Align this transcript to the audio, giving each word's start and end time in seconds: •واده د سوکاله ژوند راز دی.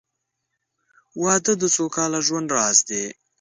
•واده 1.21 1.53
د 1.61 1.63
سوکاله 1.75 2.19
ژوند 2.27 2.47
راز 2.55 2.77
دی. 2.89 3.03